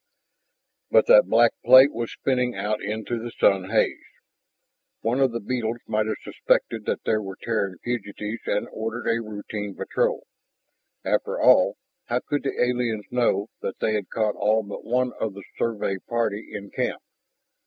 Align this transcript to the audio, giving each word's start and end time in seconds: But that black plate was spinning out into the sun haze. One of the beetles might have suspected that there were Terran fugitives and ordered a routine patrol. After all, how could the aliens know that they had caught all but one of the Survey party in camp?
But 0.89 1.05
that 1.05 1.27
black 1.27 1.51
plate 1.63 1.93
was 1.93 2.11
spinning 2.11 2.55
out 2.55 2.81
into 2.81 3.19
the 3.19 3.29
sun 3.29 3.69
haze. 3.69 4.01
One 5.01 5.19
of 5.19 5.31
the 5.31 5.39
beetles 5.39 5.77
might 5.85 6.07
have 6.07 6.15
suspected 6.23 6.85
that 6.85 7.03
there 7.03 7.21
were 7.21 7.37
Terran 7.39 7.77
fugitives 7.83 8.41
and 8.47 8.67
ordered 8.71 9.07
a 9.07 9.21
routine 9.21 9.75
patrol. 9.75 10.25
After 11.05 11.39
all, 11.39 11.77
how 12.05 12.21
could 12.21 12.41
the 12.41 12.59
aliens 12.63 13.05
know 13.11 13.49
that 13.61 13.77
they 13.77 13.93
had 13.93 14.09
caught 14.09 14.33
all 14.35 14.63
but 14.63 14.83
one 14.83 15.13
of 15.19 15.35
the 15.35 15.43
Survey 15.59 15.97
party 16.07 16.47
in 16.51 16.71
camp? 16.71 17.03